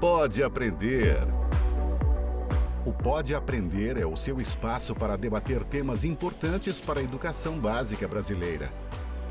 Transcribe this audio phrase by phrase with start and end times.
[0.00, 1.18] Pode Aprender.
[2.86, 8.08] O Pode Aprender é o seu espaço para debater temas importantes para a educação básica
[8.08, 8.72] brasileira.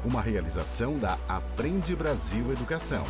[0.05, 3.03] Uma realização da Aprende Brasil Educação.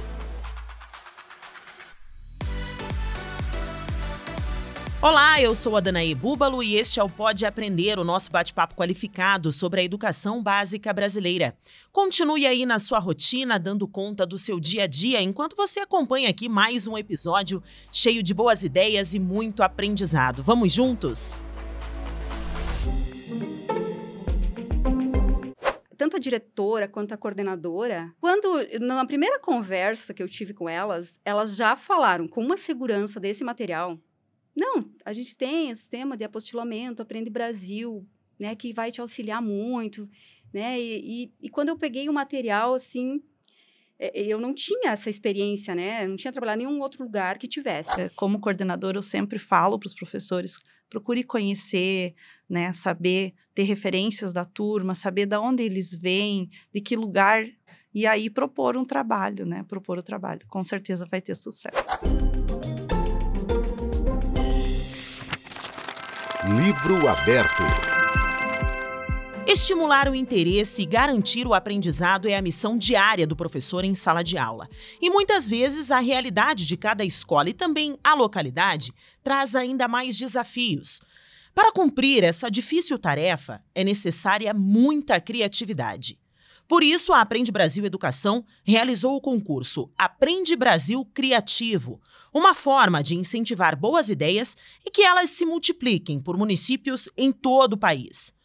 [5.02, 8.76] Olá, eu sou a Danaí Búbalo e este é o Pode Aprender, o nosso bate-papo
[8.76, 11.56] qualificado sobre a educação básica brasileira.
[11.90, 16.30] Continue aí na sua rotina, dando conta do seu dia a dia, enquanto você acompanha
[16.30, 17.64] aqui mais um episódio
[17.94, 20.44] cheio de boas ideias e muito aprendizado.
[20.44, 21.38] Vamos juntos?
[25.98, 31.20] tanto a diretora quanto a coordenadora, quando na primeira conversa que eu tive com elas,
[31.26, 34.00] elas já falaram com uma segurança desse material
[34.56, 38.06] não, a gente tem o sistema de apostilamento, Aprende Brasil,
[38.38, 40.10] né, que vai te auxiliar muito,
[40.54, 40.80] né?
[40.80, 43.22] E, e, e quando eu peguei o material, assim,
[44.00, 46.08] é, eu não tinha essa experiência, né?
[46.08, 48.00] Não tinha trabalhado em nenhum outro lugar que tivesse.
[48.00, 50.60] É, como coordenadora, eu sempre falo para os professores:
[50.90, 52.16] procure conhecer,
[52.50, 52.72] né?
[52.72, 57.46] Saber ter referências da turma, saber de onde eles vêm, de que lugar,
[57.94, 59.66] e aí propor um trabalho, né?
[59.68, 60.46] Propor o trabalho.
[60.48, 62.39] Com certeza vai ter sucesso.
[66.58, 67.62] Livro aberto.
[69.46, 74.24] Estimular o interesse e garantir o aprendizado é a missão diária do professor em sala
[74.24, 74.68] de aula.
[75.00, 78.92] E muitas vezes a realidade de cada escola e também a localidade
[79.24, 81.02] traz ainda mais desafios.
[81.54, 86.19] Para cumprir essa difícil tarefa, é necessária muita criatividade.
[86.70, 92.00] Por isso, a Aprende Brasil Educação realizou o concurso Aprende Brasil Criativo,
[92.32, 97.74] uma forma de incentivar boas ideias e que elas se multipliquem por municípios em todo
[97.74, 98.36] o país.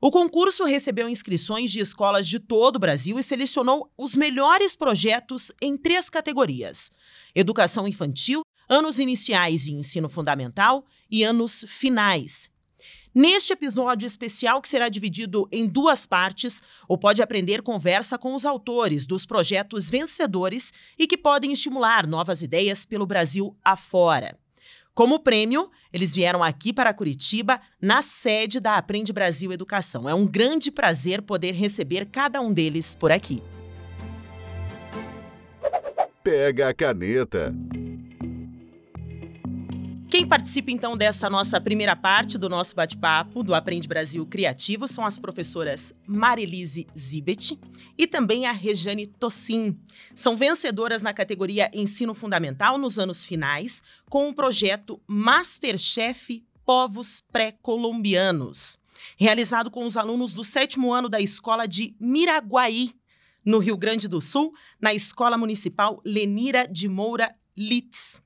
[0.00, 5.50] O concurso recebeu inscrições de escolas de todo o Brasil e selecionou os melhores projetos
[5.60, 6.92] em três categorias:
[7.34, 12.51] educação infantil, anos iniciais e ensino fundamental e anos finais.
[13.14, 18.46] Neste episódio especial, que será dividido em duas partes, o Pode Aprender conversa com os
[18.46, 24.38] autores dos projetos vencedores e que podem estimular novas ideias pelo Brasil afora.
[24.94, 30.08] Como prêmio, eles vieram aqui para Curitiba, na sede da Aprende Brasil Educação.
[30.08, 33.42] É um grande prazer poder receber cada um deles por aqui.
[36.22, 37.54] Pega a caneta.
[40.12, 45.06] Quem participa então dessa nossa primeira parte do nosso bate-papo do Aprende Brasil Criativo são
[45.06, 47.58] as professoras Marilise Zibet
[47.96, 49.74] e também a Rejane Tossin.
[50.14, 58.78] São vencedoras na categoria Ensino Fundamental nos anos finais com o projeto Masterchef Povos Pré-Colombianos,
[59.16, 62.92] realizado com os alunos do sétimo ano da escola de Miraguaí,
[63.42, 68.20] no Rio Grande do Sul, na Escola Municipal Lenira de Moura Litz.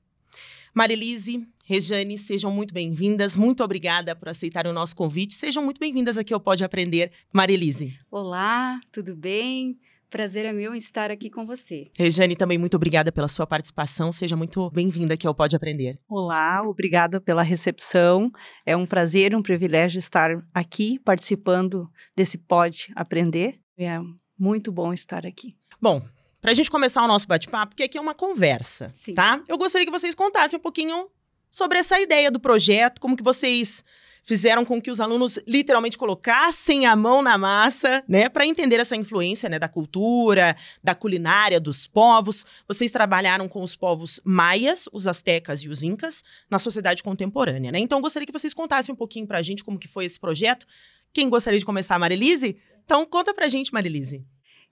[0.75, 3.35] Marilise, Rejane, sejam muito bem-vindas.
[3.35, 5.33] Muito obrigada por aceitar o nosso convite.
[5.33, 7.11] Sejam muito bem-vindas aqui ao Pode Aprender.
[7.33, 7.99] Marilise.
[8.09, 9.77] Olá, tudo bem?
[10.09, 11.91] Prazer é meu estar aqui com você.
[11.99, 14.13] Rejane, também muito obrigada pela sua participação.
[14.13, 15.99] Seja muito bem-vinda aqui ao Pode Aprender.
[16.07, 18.31] Olá, obrigada pela recepção.
[18.65, 23.59] É um prazer, um privilégio estar aqui participando desse Pode Aprender.
[23.77, 23.99] É
[24.39, 25.53] muito bom estar aqui.
[25.81, 26.01] Bom,
[26.39, 29.13] para a gente começar o nosso bate-papo, porque aqui é uma conversa, Sim.
[29.13, 29.43] tá?
[29.49, 31.09] Eu gostaria que vocês contassem um pouquinho
[31.49, 33.83] sobre essa ideia do projeto, como que vocês
[34.27, 38.93] fizeram com que os alunos literalmente colocassem a mão na massa, né, para entender essa
[38.93, 40.53] influência, né, da cultura,
[40.83, 42.45] da culinária dos povos.
[42.67, 47.79] Vocês trabalharam com os povos maias, os astecas e os incas na sociedade contemporânea, né?
[47.79, 50.67] Então, gostaria que vocês contassem um pouquinho para a gente como que foi esse projeto.
[51.13, 52.59] Quem gostaria de começar, Marilise?
[52.83, 54.25] Então, conta para a gente, Marilise.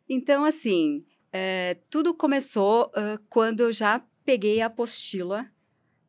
[0.09, 5.45] Então, assim, é, tudo começou uh, quando eu já peguei a apostila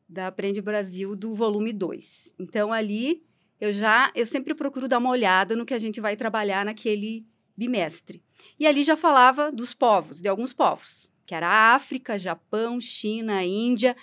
[0.09, 2.35] da Aprende Brasil do volume 2.
[2.39, 3.23] Então ali
[3.61, 7.27] eu já eu sempre procuro dar uma olhada no que a gente vai trabalhar naquele
[7.57, 8.23] bimestre.
[8.59, 13.97] E ali já falava dos povos, de alguns povos, que era África, Japão, China, Índia,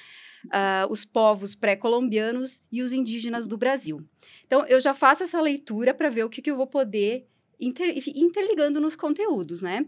[0.46, 4.04] uh, os povos pré-colombianos e os indígenas do Brasil.
[4.45, 7.27] Então eu já faço essa leitura para ver o que, que eu vou poder
[7.60, 9.86] Inter, interligando nos conteúdos, né?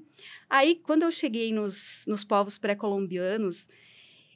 [0.50, 3.68] Aí, quando eu cheguei nos, nos povos pré-colombianos,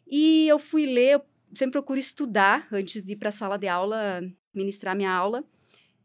[0.09, 1.21] e eu fui ler,
[1.53, 4.21] sempre procuro estudar antes de ir para a sala de aula,
[4.53, 5.43] ministrar minha aula.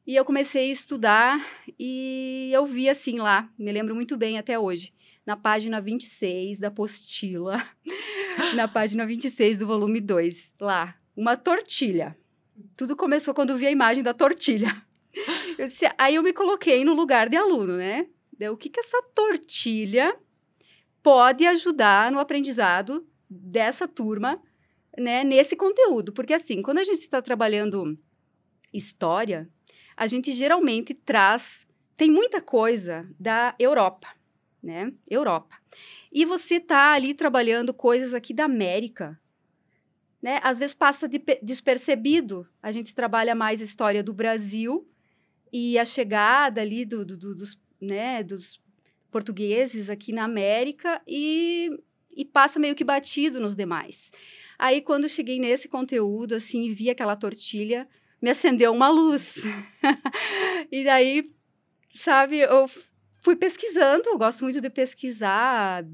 [0.06, 1.46] E eu comecei a estudar
[1.79, 4.93] e eu vi assim lá, me lembro muito bem até hoje,
[5.25, 7.56] na página 26 da apostila,
[8.55, 12.17] na página 26 do volume 2, lá, uma tortilha.
[12.76, 14.69] Tudo começou quando eu vi a imagem da tortilha.
[15.56, 18.08] Eu disse, aí eu me coloquei no lugar de aluno, né?
[18.50, 20.12] O que que essa tortilha
[21.00, 24.43] pode ajudar no aprendizado dessa turma
[24.99, 26.12] né, nesse conteúdo.
[26.12, 27.99] Porque, assim, quando a gente está trabalhando
[28.73, 29.49] história,
[29.96, 31.67] a gente geralmente traz.
[31.96, 34.08] Tem muita coisa da Europa,
[34.62, 34.93] né?
[35.08, 35.56] Europa.
[36.12, 39.19] E você está ali trabalhando coisas aqui da América,
[40.20, 40.41] né?
[40.43, 42.49] Às vezes passa de, despercebido.
[42.61, 44.88] A gente trabalha mais a história do Brasil
[45.52, 48.61] e a chegada ali do, do, do, dos, né, dos
[49.08, 51.70] portugueses aqui na América e,
[52.11, 54.11] e passa meio que batido nos demais.
[54.58, 57.88] Aí, quando cheguei nesse conteúdo, assim, vi aquela tortilha,
[58.20, 59.36] me acendeu uma luz.
[60.70, 61.30] e daí,
[61.94, 62.68] sabe, eu
[63.20, 65.84] fui pesquisando, eu gosto muito de pesquisar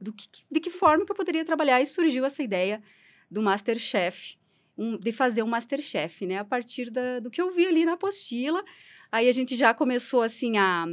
[0.00, 2.82] do que, de que forma que eu poderia trabalhar, e surgiu essa ideia
[3.30, 4.38] do Masterchef,
[4.76, 6.38] um, de fazer um Masterchef, né?
[6.38, 8.64] A partir da, do que eu vi ali na apostila.
[9.10, 10.86] Aí a gente já começou, assim, a...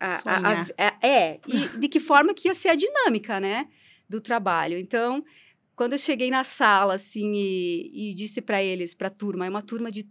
[0.00, 3.68] a, a, a é, e de que forma que ia ser a dinâmica, né?
[4.08, 4.78] Do trabalho.
[4.78, 5.24] Então,
[5.82, 9.50] quando eu cheguei na sala, assim, e, e disse para eles, para a turma, é
[9.50, 10.06] uma turma de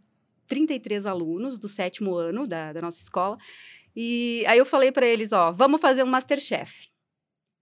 [0.46, 3.38] 33 alunos do sétimo ano da, da nossa escola,
[3.96, 6.90] e aí eu falei para eles, ó, vamos fazer um Masterchef.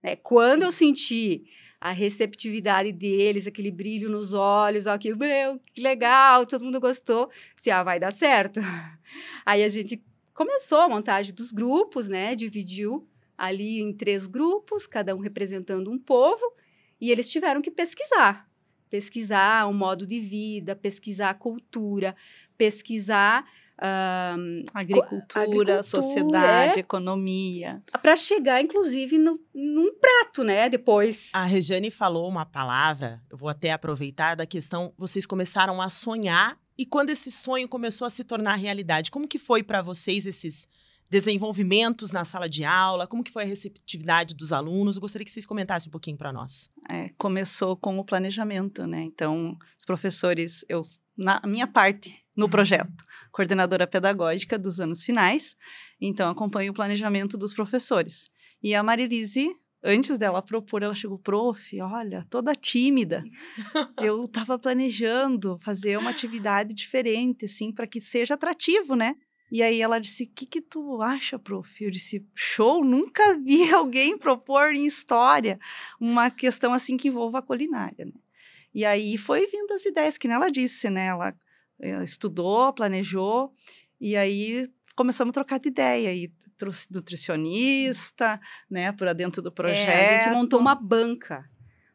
[0.02, 1.44] É, quando eu senti
[1.80, 7.30] a receptividade deles, aquele brilho nos olhos, ó, que, meu, que legal, todo mundo gostou,
[7.54, 8.58] disse, ah, vai dar certo.
[9.46, 10.02] Aí a gente
[10.34, 13.08] começou a montagem dos grupos, né, dividiu
[13.38, 16.42] ali em três grupos, cada um representando um povo,
[17.00, 18.48] e eles tiveram que pesquisar.
[18.88, 22.16] Pesquisar o modo de vida, pesquisar a cultura,
[22.58, 23.46] pesquisar
[23.80, 27.82] um, agricultura, agricultura, sociedade, é, economia.
[28.02, 30.68] Para chegar, inclusive, no, num prato, né?
[30.68, 31.30] Depois.
[31.32, 36.58] A Regiane falou uma palavra, eu vou até aproveitar da questão, vocês começaram a sonhar
[36.76, 40.68] e quando esse sonho começou a se tornar realidade, como que foi para vocês esses
[41.10, 43.06] desenvolvimentos na sala de aula?
[43.06, 44.96] Como que foi a receptividade dos alunos?
[44.96, 46.70] Eu gostaria que vocês comentassem um pouquinho para nós.
[46.88, 49.02] É, começou com o planejamento, né?
[49.02, 50.82] Então, os professores, eu
[51.16, 55.56] na minha parte no projeto, coordenadora pedagógica dos anos finais,
[56.00, 58.30] então acompanho o planejamento dos professores.
[58.62, 59.50] E a Marilise
[59.82, 63.24] antes dela propor, ela chegou, prof, olha, toda tímida.
[63.98, 69.14] Eu estava planejando fazer uma atividade diferente, assim, para que seja atrativo, né?
[69.50, 71.84] E aí ela disse: O que, que tu acha, prof?
[71.84, 75.58] Eu disse: Show, nunca vi alguém propor em história
[76.00, 78.04] uma questão assim que envolva a culinária.
[78.04, 78.12] Né?
[78.74, 81.06] E aí foi vindo as ideias, que ela disse, né?
[81.06, 81.34] Ela,
[81.80, 83.52] ela estudou, planejou,
[84.00, 86.14] e aí começamos a trocar de ideia.
[86.14, 88.38] E trouxe nutricionista,
[88.70, 89.88] né, para dentro do projeto.
[89.88, 91.48] É, a gente montou uma banca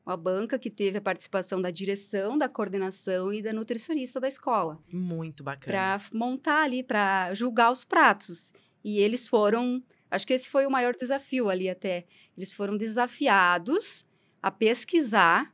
[0.05, 4.79] uma banca que teve a participação da direção, da coordenação e da nutricionista da escola.
[4.91, 5.97] Muito bacana.
[5.97, 8.53] Para montar ali, para julgar os pratos.
[8.83, 12.05] E eles foram, acho que esse foi o maior desafio ali até.
[12.37, 14.05] Eles foram desafiados
[14.41, 15.51] a pesquisar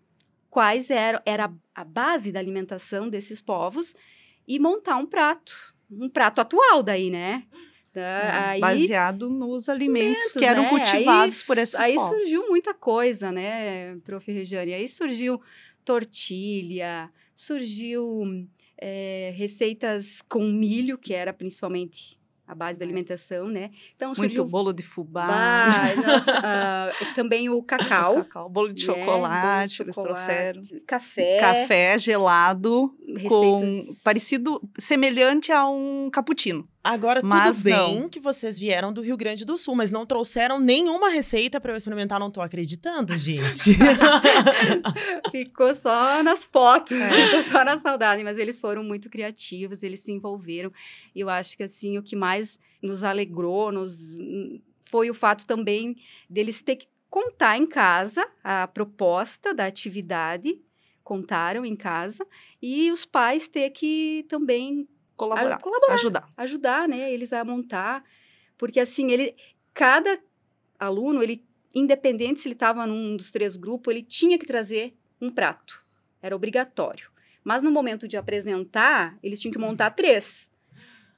[0.49, 3.95] quais eram era a base da alimentação desses povos
[4.45, 7.47] e montar um prato, um prato atual daí, né?
[7.93, 8.51] Tá?
[8.51, 10.69] Aí, baseado nos alimentos que eram né?
[10.69, 12.11] cultivados aí, por esses aí povos.
[12.13, 14.31] Aí surgiu muita coisa, né, prof.
[14.31, 14.73] Regiane?
[14.73, 15.41] Aí surgiu
[15.83, 18.47] tortilha, surgiu
[18.77, 22.17] é, receitas com milho, que era principalmente
[22.51, 23.71] a base da alimentação, né?
[23.95, 25.25] Então Muito bolo de fubá.
[25.95, 28.19] nossa, uh, também o cacau.
[28.19, 28.93] O cacau bolo de né?
[28.93, 30.61] chocolate, bolo de eles trouxeram.
[30.85, 31.37] Café.
[31.39, 33.29] Café gelado Receitas...
[33.29, 36.67] com parecido, semelhante a um cappuccino.
[36.83, 38.09] Agora, mas tudo bem não.
[38.09, 41.75] que vocês vieram do Rio Grande do Sul, mas não trouxeram nenhuma receita para eu
[41.75, 42.19] experimentar.
[42.19, 43.77] Não tô acreditando, gente.
[45.29, 47.09] ficou só nas fotos, é.
[47.09, 48.23] ficou só na saudade.
[48.23, 50.71] Mas eles foram muito criativos, eles se envolveram.
[51.13, 54.17] E eu acho que, assim, o que mais nos alegrou nos,
[54.89, 55.95] foi o fato também
[56.27, 60.59] deles ter que contar em casa a proposta da atividade,
[61.03, 62.25] contaram em casa,
[62.61, 64.87] e os pais ter que também
[65.21, 66.29] colaborar, colaborar, ajudar.
[66.35, 68.03] Ajudar, né, eles a montar,
[68.57, 69.35] porque assim, ele
[69.73, 70.19] cada
[70.79, 75.29] aluno, ele independente se ele estava num dos três grupos, ele tinha que trazer um
[75.29, 75.85] prato.
[76.21, 77.09] Era obrigatório.
[77.43, 80.50] Mas no momento de apresentar, eles tinham que montar três.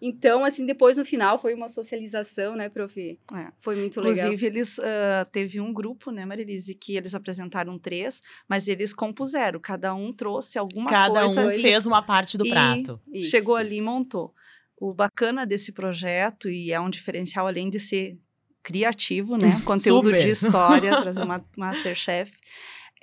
[0.06, 3.18] Então, assim, depois no final foi uma socialização, né, prof?
[3.34, 3.48] É.
[3.62, 4.26] Foi muito legal.
[4.26, 9.62] Inclusive, eles uh, teve um grupo, né, Marilise, que eles apresentaram três, mas eles compuseram.
[9.62, 11.36] Cada um trouxe alguma cada coisa.
[11.36, 13.00] Cada um fez uma parte do prato.
[13.14, 13.30] Isso.
[13.30, 14.34] Chegou ali e montou.
[14.78, 18.20] O bacana desse projeto, e é um diferencial além de ser
[18.62, 19.62] criativo, né?
[19.64, 20.22] Conteúdo Super.
[20.22, 22.34] de história, trazer uma Masterchef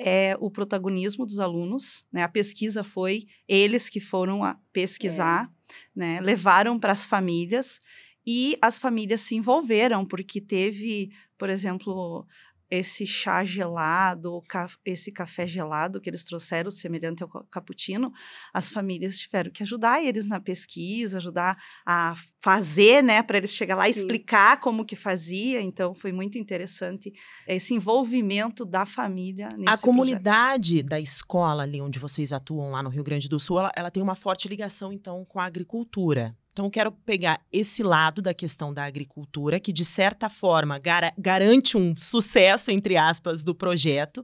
[0.02, 2.22] é o protagonismo dos alunos, né?
[2.22, 5.59] A pesquisa foi eles que foram a pesquisar, é.
[6.00, 6.18] Né?
[6.20, 7.78] Levaram para as famílias
[8.26, 12.26] e as famílias se envolveram porque teve, por exemplo,
[12.70, 14.42] esse chá gelado,
[14.84, 18.12] esse café gelado que eles trouxeram, semelhante ao cappuccino,
[18.54, 23.74] as famílias tiveram que ajudar eles na pesquisa, ajudar a fazer, né, para eles chegar
[23.74, 25.60] lá e explicar como que fazia.
[25.60, 27.12] Então, foi muito interessante
[27.46, 29.48] esse envolvimento da família.
[29.66, 30.88] a comunidade projeto.
[30.88, 34.02] da escola ali onde vocês atuam lá no Rio Grande do Sul, ela, ela tem
[34.02, 36.36] uma forte ligação então com a agricultura.
[36.52, 41.12] Então, eu quero pegar esse lado da questão da agricultura, que de certa forma gar
[41.16, 44.22] garante um sucesso, entre aspas, do projeto,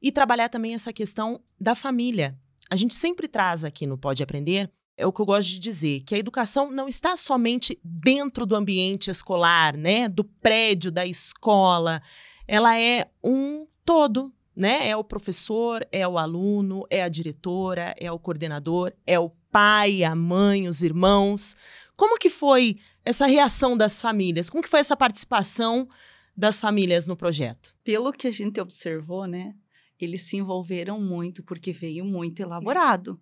[0.00, 2.38] e trabalhar também essa questão da família.
[2.70, 6.00] A gente sempre traz aqui no Pode Aprender, é o que eu gosto de dizer,
[6.00, 12.02] que a educação não está somente dentro do ambiente escolar, né, do prédio, da escola.
[12.46, 14.88] Ela é um todo, né?
[14.88, 20.04] É o professor, é o aluno, é a diretora, é o coordenador, é o pai,
[20.04, 21.56] a mãe, os irmãos.
[21.96, 24.48] Como que foi essa reação das famílias?
[24.48, 25.88] Como que foi essa participação
[26.36, 27.74] das famílias no projeto?
[27.82, 29.56] Pelo que a gente observou, né?
[30.00, 33.20] Eles se envolveram muito porque veio muito elaborado.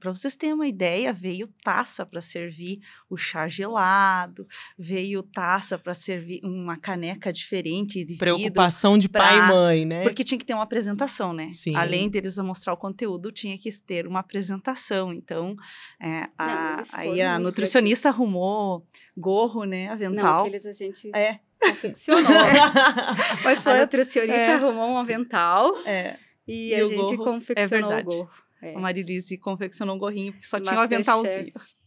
[0.00, 5.94] Para vocês terem uma ideia, veio taça para servir o chá gelado, veio taça para
[5.94, 9.28] servir uma caneca diferente de Preocupação de pra...
[9.28, 10.02] pai e mãe, né?
[10.02, 11.50] Porque tinha que ter uma apresentação, né?
[11.52, 11.76] Sim.
[11.76, 15.12] Além deles mostrar o conteúdo, tinha que ter uma apresentação.
[15.12, 15.54] Então,
[16.00, 18.86] é, a, Não, aí a nutricionista arrumou
[19.16, 19.88] gorro, né?
[19.88, 20.24] Avental.
[20.24, 21.10] Não, aqueles a gente...
[21.14, 22.24] É, confeccionou.
[23.44, 24.54] Mas a nutricionista é.
[24.54, 26.16] arrumou um avental é.
[26.46, 28.30] e, e, a gente gorro, confeccionou é o gorro.
[28.62, 28.74] É.
[28.74, 31.52] A Marilise confeccionou um gorrinho porque só tinha um aventalzinho.
[31.52, 31.80] Chef.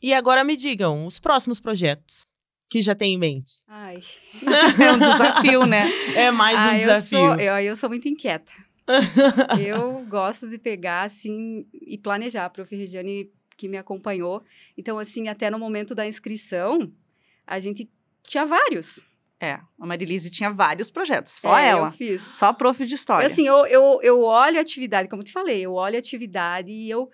[0.00, 2.34] E agora me digam, os próximos projetos
[2.68, 3.62] que já tem em mente?
[3.66, 4.02] Ai.
[4.82, 5.88] é um desafio, né?
[6.14, 7.18] É mais um desafio.
[7.18, 8.52] Eu sou, eu, eu sou muito inquieta.
[9.58, 12.44] eu gosto de pegar, assim, e planejar.
[12.44, 12.74] A prof.
[12.74, 14.42] Regiane, que me acompanhou.
[14.76, 16.92] Então, assim, até no momento da inscrição,
[17.46, 17.90] a gente
[18.26, 19.04] tinha vários.
[19.38, 21.88] É, a Marilise tinha vários projetos, só é, ela.
[21.88, 22.22] Eu fiz.
[22.32, 23.26] Só prof de história.
[23.26, 26.70] Assim, eu, eu, eu olho a atividade, como eu te falei, eu olho a atividade
[26.70, 27.10] e eu,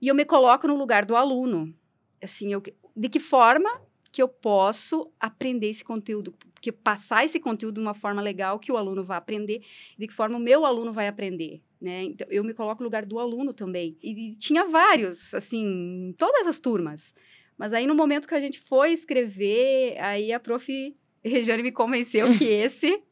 [0.00, 1.74] e eu me coloco no lugar do aluno.
[2.22, 2.62] Assim, eu,
[2.96, 7.94] de que forma que eu posso aprender esse conteúdo, que passar esse conteúdo de uma
[7.94, 9.62] forma legal que o aluno vai aprender,
[9.98, 12.04] de que forma o meu aluno vai aprender, né?
[12.04, 13.98] Então, eu me coloco no lugar do aluno também.
[14.00, 17.12] E, e tinha vários, assim, todas as turmas.
[17.56, 20.66] Mas aí, no momento que a gente foi escrever, aí a prof.
[21.24, 23.02] Regiane me convenceu que esse.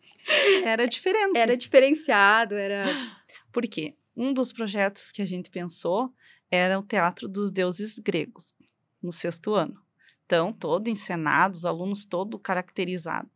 [0.64, 1.38] era diferente.
[1.38, 2.84] Era diferenciado, era.
[3.50, 3.94] Por quê?
[4.14, 6.12] Um dos projetos que a gente pensou
[6.50, 8.54] era o Teatro dos Deuses Gregos,
[9.02, 9.80] no sexto ano.
[10.26, 13.30] Então, todo encenado, os alunos todo caracterizado.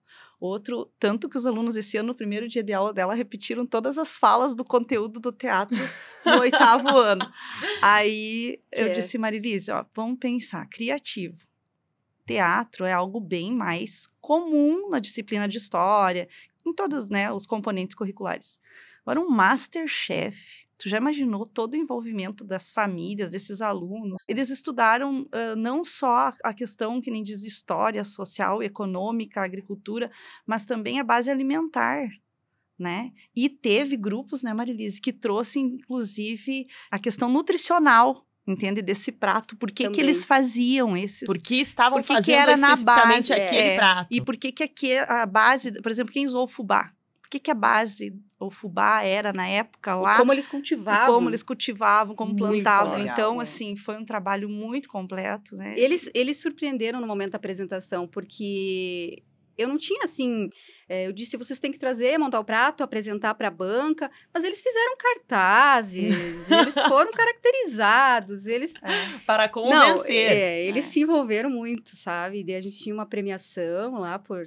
[0.47, 3.99] Outro, tanto que os alunos esse ano, no primeiro dia de aula dela, repetiram todas
[3.99, 5.77] as falas do conteúdo do teatro
[6.25, 7.31] no oitavo ano.
[7.83, 8.93] Aí que eu é?
[8.93, 11.47] disse, Marilise, ó, vamos pensar, criativo.
[12.25, 16.29] Teatro é algo bem mais comum na disciplina de história,
[16.65, 18.61] em todos né, os componentes curriculares.
[19.05, 24.23] Agora, um Masterchef Tu já imaginou todo o envolvimento das famílias, desses alunos?
[24.29, 30.11] Eles estudaram uh, não só a questão que nem diz história social, econômica, agricultura,
[30.47, 32.09] mas também a base alimentar.
[32.79, 33.13] Né?
[33.35, 38.81] E teve grupos, né, Marilise, que trouxe, inclusive, a questão nutricional entende?
[38.81, 39.57] Desse prato.
[39.57, 41.27] Por que, que eles faziam esses?
[41.27, 44.09] Porque estavam por que fazendo que era na base, aquele é, prato.
[44.11, 46.93] E por que, que aqui, a base, por exemplo, quem usou o fubá?
[47.27, 50.17] Por que, que a base o fubá era na época lá.
[50.17, 51.13] como eles cultivavam.
[51.13, 52.99] Como eles cultivavam, como muito plantavam.
[52.99, 53.43] Legal, então, né?
[53.43, 55.75] assim, foi um trabalho muito completo, né?
[55.77, 59.25] Eles, eles surpreenderam no momento da apresentação, porque
[59.59, 60.49] eu não tinha assim.
[60.89, 64.09] É, eu disse: vocês têm que trazer, montar o prato, apresentar para a banca.
[64.33, 66.15] Mas eles fizeram cartazes,
[66.49, 68.73] eles foram caracterizados, eles.
[68.77, 69.19] É.
[69.27, 70.29] Para convencer.
[70.29, 70.89] Não, é, eles é.
[70.89, 72.45] se envolveram muito, sabe?
[72.47, 74.43] E a gente tinha uma premiação lá para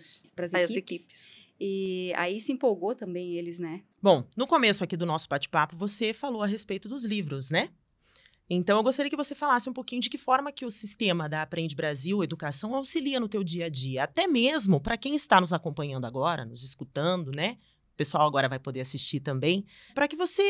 [0.45, 0.77] as equipes.
[0.77, 1.48] equipes.
[1.59, 3.83] E aí se empolgou também eles, né?
[4.01, 7.69] Bom, no começo aqui do nosso bate-papo, você falou a respeito dos livros, né?
[8.49, 11.43] Então, eu gostaria que você falasse um pouquinho de que forma que o sistema da
[11.43, 15.53] Aprende Brasil Educação auxilia no teu dia a dia, até mesmo para quem está nos
[15.53, 17.57] acompanhando agora, nos escutando, né?
[17.93, 20.41] O pessoal agora vai poder assistir também, para que você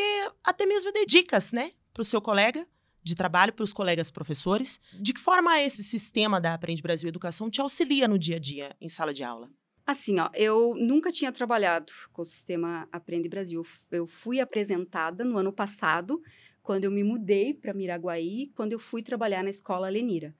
[0.43, 2.65] até mesmo dê dicas, né, para o seu colega
[3.03, 7.49] de trabalho, para os colegas professores, de que forma esse sistema da Aprende Brasil Educação
[7.49, 9.49] te auxilia no dia a dia em sala de aula.
[9.89, 13.65] Assim, ó, eu nunca tinha trabalhado com o sistema Aprende Brasil.
[13.89, 16.21] Eu fui apresentada no ano passado,
[16.61, 20.35] quando eu me mudei para Miraguaí, quando eu fui trabalhar na escola Lenira.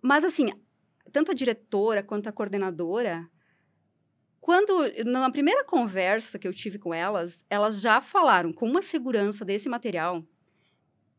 [0.00, 0.50] Mas, assim,
[1.12, 3.28] tanto a diretora quanto a coordenadora,
[4.40, 9.44] quando, na primeira conversa que eu tive com elas, elas já falaram com uma segurança
[9.44, 10.24] desse material.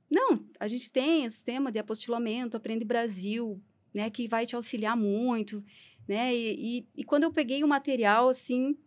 [0.09, 3.61] Não, a gente tem o sistema de apostilamento, Aprende Brasil,
[3.93, 5.63] né, que vai te auxiliar muito
[6.07, 6.35] né?
[6.35, 8.77] E, e, e quando eu peguei o material, assim,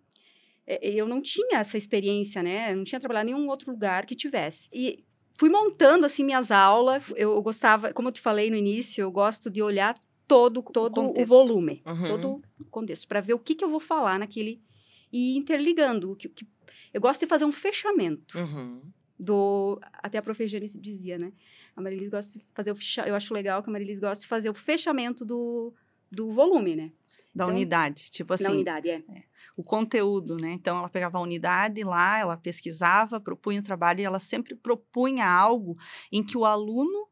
[0.66, 2.72] é, eu não tinha essa experiência, né?
[2.72, 4.68] Eu não tinha trabalhado em nenhum outro lugar que tivesse.
[4.72, 5.04] E
[5.38, 7.12] fui montando, assim, minhas aulas.
[7.16, 9.98] Eu gostava, como eu te falei no início, eu gosto de olhar
[10.28, 12.06] todo, todo o, o volume, uhum.
[12.06, 14.60] todo o contexto, para ver o que, que eu vou falar naquele...
[15.12, 16.12] E interligando.
[16.12, 16.46] O que, que,
[16.94, 18.38] eu gosto de fazer um fechamento.
[18.38, 18.80] Uhum.
[19.18, 20.42] Do, até a Prof.
[20.80, 21.32] dizia, né?
[21.76, 24.48] A Marilis gosta de fazer o eu acho legal que a Marilis gosta de fazer
[24.48, 25.74] o fechamento do,
[26.10, 26.92] do volume, né?
[27.34, 28.44] Da então, unidade, tipo assim.
[28.44, 29.02] Da unidade, é.
[29.08, 29.22] é.
[29.56, 30.52] O conteúdo, né?
[30.52, 35.26] Então, ela pegava a unidade lá, ela pesquisava, propunha o trabalho e ela sempre propunha
[35.26, 35.76] algo
[36.10, 37.08] em que o aluno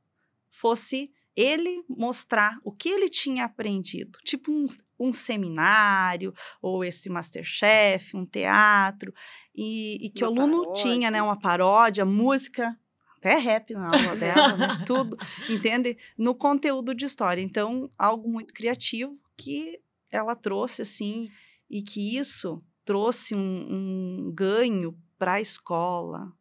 [0.50, 4.66] fosse ele mostrar o que ele tinha aprendido, tipo um,
[4.98, 9.14] um seminário, ou esse Masterchef, um teatro,
[9.54, 10.82] e, e que uma o aluno paródia.
[10.82, 12.76] tinha, né, uma paródia, música,
[13.18, 15.16] até rap na aula dela, né, tudo,
[15.50, 15.98] entende?
[16.16, 17.42] No conteúdo de história.
[17.42, 21.28] Então, algo muito criativo que ela trouxe, assim,
[21.68, 26.32] e que isso trouxe um, um ganho para a escola,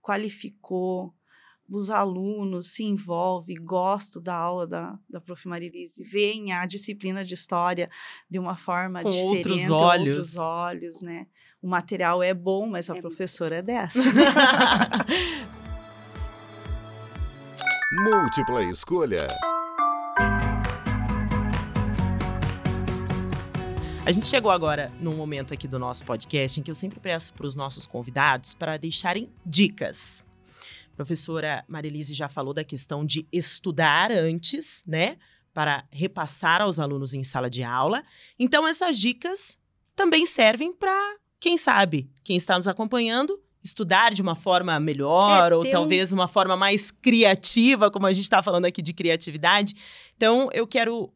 [0.00, 1.12] qualificou,
[1.68, 5.46] os alunos se envolvem, gostam da aula da, da Prof.
[5.46, 7.88] Marilise, veem a disciplina de história
[8.28, 10.14] de uma forma com diferente, outros olhos.
[10.14, 11.26] outros olhos, né?
[11.62, 14.00] O material é bom, mas a é professora é dessa.
[18.02, 19.28] Múltipla escolha.
[24.06, 27.34] A gente chegou agora num momento aqui do nosso podcast em que eu sempre peço
[27.34, 30.24] para os nossos convidados para deixarem dicas.
[30.94, 35.18] A professora Marilise já falou da questão de estudar antes, né?
[35.52, 38.02] Para repassar aos alunos em sala de aula.
[38.38, 39.58] Então, essas dicas
[39.94, 45.54] também servem para, quem sabe, quem está nos acompanhando, estudar de uma forma melhor, é,
[45.54, 46.16] ou talvez um...
[46.16, 49.74] uma forma mais criativa, como a gente está falando aqui de criatividade.
[50.16, 51.12] Então, eu quero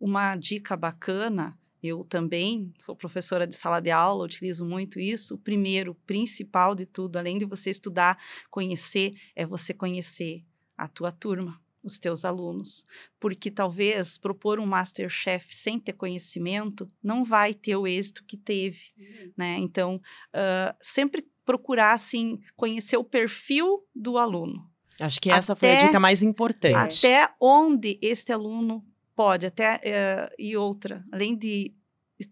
[0.00, 5.34] Uma dica bacana, eu também sou professora de sala de aula, utilizo muito isso.
[5.34, 8.18] O primeiro, principal de tudo, além de você estudar,
[8.50, 10.44] conhecer, é você conhecer
[10.76, 12.84] a tua turma, os teus alunos,
[13.20, 18.80] porque talvez propor um Masterchef sem ter conhecimento não vai ter o êxito que teve,
[18.98, 19.32] uhum.
[19.36, 19.56] né?
[19.58, 20.00] Então,
[20.34, 24.68] uh, sempre procurar, assim, conhecer o perfil do aluno,
[24.98, 27.06] Acho que essa até, foi a dica mais importante.
[27.06, 31.74] Até onde esse aluno pode, até uh, e outra, além de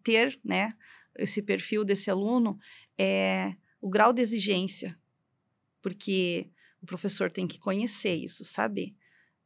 [0.03, 0.75] ter, né,
[1.17, 2.59] esse perfil desse aluno,
[2.99, 4.99] é o grau de exigência,
[5.83, 6.51] porque
[6.83, 8.95] o professor tem que conhecer isso, saber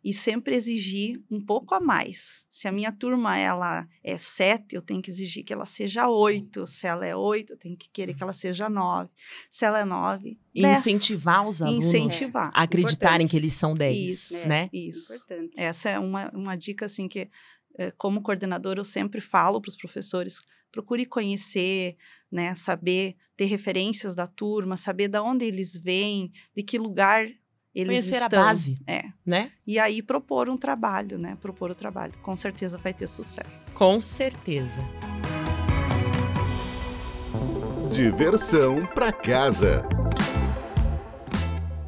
[0.03, 2.47] e sempre exigir um pouco a mais.
[2.49, 6.67] Se a minha turma ela é sete, eu tenho que exigir que ela seja oito.
[6.67, 9.11] Se ela é oito, eu tenho que querer que ela seja nove.
[9.51, 12.51] Se ela é nove, e incentivar os alunos incentivar.
[12.55, 13.31] a acreditarem Importante.
[13.31, 14.71] que eles são dez, isso, né?
[14.73, 15.15] É, isso.
[15.15, 15.53] Importante.
[15.57, 17.29] Essa é uma, uma dica assim que
[17.79, 21.97] eh, como coordenadora eu sempre falo para os professores procure conhecer,
[22.31, 27.27] né, saber ter referências da turma, saber de onde eles vêm, de que lugar
[27.79, 29.05] eles Conhecer estão, a base, é.
[29.25, 29.53] né?
[29.65, 31.39] E aí propor um trabalho, né?
[31.41, 32.13] Propor o trabalho.
[32.23, 33.73] Com certeza vai ter sucesso.
[33.75, 34.85] Com certeza.
[37.89, 39.85] Diversão para casa.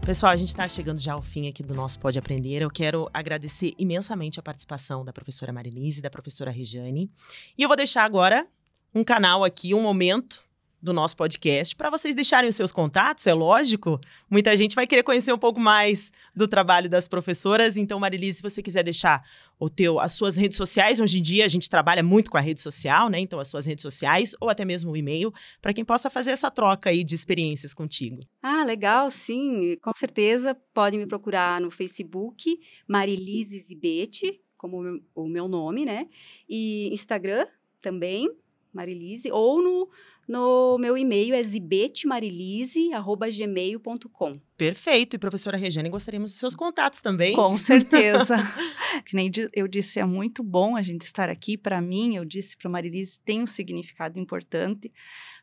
[0.07, 2.62] Pessoal, a gente está chegando já ao fim aqui do nosso Pode Aprender.
[2.62, 7.11] Eu quero agradecer imensamente a participação da professora Marilise e da professora Regiane.
[7.59, 8.46] E eu vou deixar agora
[8.94, 10.40] um canal aqui, um momento
[10.83, 14.01] do nosso podcast para vocês deixarem os seus contatos, é lógico.
[14.31, 17.77] Muita gente vai querer conhecer um pouco mais do trabalho das professoras.
[17.77, 19.23] Então, Marilise, se você quiser deixar
[19.59, 22.40] o teu, as suas redes sociais, hoje em dia a gente trabalha muito com a
[22.40, 23.19] rede social, né?
[23.19, 26.51] Então, as suas redes sociais ou até mesmo o e-mail, para quem possa fazer essa
[26.51, 28.21] troca aí de experiências contigo.
[28.43, 29.77] Ah, legal, sim.
[29.83, 36.07] Com certeza, podem me procurar no Facebook, Marilise Zibete, como o meu nome, né?
[36.49, 37.47] E Instagram
[37.81, 38.31] também,
[38.73, 39.88] Marilise, ou no
[40.31, 44.40] No meu e-mail é zibetemarilise.gmail.com.
[44.57, 45.16] Perfeito.
[45.16, 47.35] E professora Regiane, gostaríamos dos seus contatos também.
[47.35, 48.37] Com certeza.
[49.05, 51.59] que nem eu disse, é muito bom a gente estar aqui.
[51.59, 54.93] Para mim, eu disse para Marilise, tem um significado importante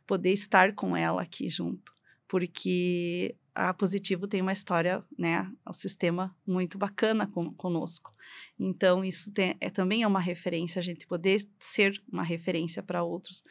[0.06, 1.91] poder estar com ela aqui junto.
[2.26, 8.13] Porque a Positivo tem uma história, né, o um sistema muito bacana com, conosco.
[8.58, 13.04] Então, isso tem, é, também é uma referência, a gente poder ser uma referência para
[13.04, 13.43] outros.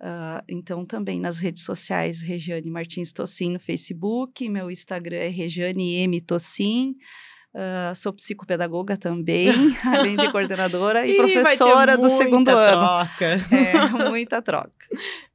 [0.00, 5.96] Uh, então, também nas redes sociais, Regiane Martins Tocin no Facebook, meu Instagram é Regiane
[5.96, 6.20] M.
[6.20, 6.94] Tocin.
[7.52, 9.48] Uh, sou psicopedagoga também,
[9.82, 13.26] além de coordenadora e, e professora do segundo troca.
[13.26, 13.42] ano.
[13.50, 14.70] É, muita troca.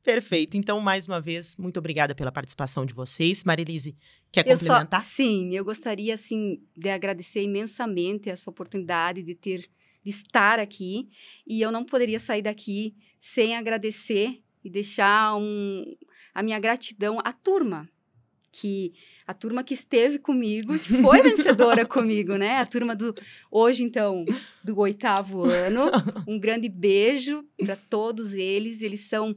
[0.03, 0.55] Perfeito.
[0.55, 3.43] Então, mais uma vez, muito obrigada pela participação de vocês.
[3.43, 3.97] Marilise,
[4.31, 5.01] quer eu complementar?
[5.01, 9.65] Só, sim, eu gostaria, assim, de agradecer imensamente essa oportunidade de ter,
[10.03, 11.09] de estar aqui.
[11.45, 15.95] E eu não poderia sair daqui sem agradecer e deixar um,
[16.33, 17.89] a minha gratidão à turma,
[18.51, 18.93] que
[19.25, 22.57] a turma que esteve comigo, que foi vencedora comigo, né?
[22.57, 23.13] A turma do
[23.49, 24.23] hoje então
[24.63, 25.85] do oitavo ano.
[26.27, 28.81] Um grande beijo para todos eles.
[28.81, 29.35] Eles são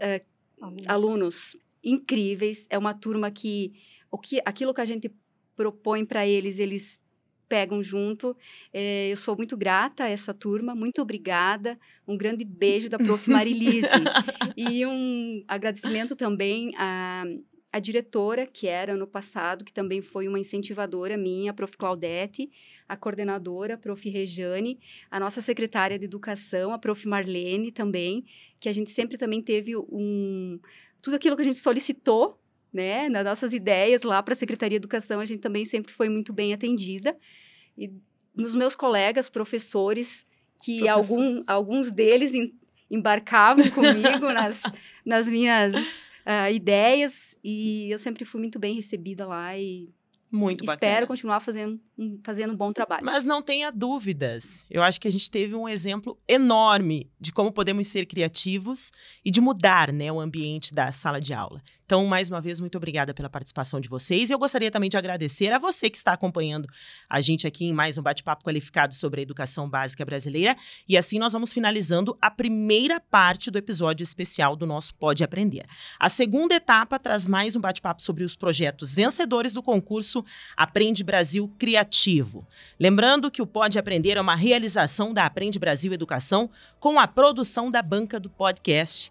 [0.00, 0.22] é,
[0.60, 0.86] alunos.
[0.88, 1.56] alunos.
[1.84, 2.66] incríveis.
[2.70, 3.74] É uma turma que
[4.10, 5.12] o que aquilo que a gente
[5.54, 7.00] propõe para eles, eles
[7.48, 8.36] pegam junto.
[8.72, 11.78] É, eu sou muito grata a essa turma, muito obrigada.
[12.06, 13.30] Um grande beijo da Prof.
[13.30, 13.88] Marilise.
[14.56, 17.24] e um agradecimento também a
[17.70, 21.76] a diretora, que era ano passado, que também foi uma incentivadora minha, a Prof.
[21.76, 22.50] Claudete,
[22.88, 24.08] a coordenadora, a Prof.
[24.08, 24.80] Rejane,
[25.10, 27.06] a nossa secretária de Educação, a Prof.
[27.06, 28.24] Marlene também,
[28.58, 30.58] que a gente sempre também teve um
[31.00, 32.40] tudo aquilo que a gente solicitou,
[32.72, 36.08] né, nas nossas ideias lá para a Secretaria de Educação, a gente também sempre foi
[36.08, 37.16] muito bem atendida.
[37.76, 37.90] E
[38.34, 40.26] nos meus colegas, professores,
[40.62, 42.52] que algum, alguns deles em,
[42.90, 44.62] embarcavam comigo nas,
[45.04, 49.88] nas minhas uh, ideias, e eu sempre fui muito bem recebida lá e
[50.30, 51.06] muito Espero bacana.
[51.06, 51.80] continuar fazendo,
[52.22, 53.04] fazendo um bom trabalho.
[53.04, 54.66] Mas não tenha dúvidas.
[54.70, 58.92] Eu acho que a gente teve um exemplo enorme de como podemos ser criativos
[59.24, 61.60] e de mudar né, o ambiente da sala de aula.
[61.88, 64.28] Então, mais uma vez, muito obrigada pela participação de vocês.
[64.28, 66.68] E eu gostaria também de agradecer a você que está acompanhando
[67.08, 70.54] a gente aqui em mais um bate-papo qualificado sobre a educação básica brasileira.
[70.86, 75.64] E assim nós vamos finalizando a primeira parte do episódio especial do nosso Pode Aprender.
[75.98, 80.22] A segunda etapa traz mais um bate-papo sobre os projetos vencedores do concurso
[80.54, 82.46] Aprende Brasil Criativo.
[82.78, 87.70] Lembrando que o Pode Aprender é uma realização da Aprende Brasil Educação com a produção
[87.70, 89.10] da banca do podcast.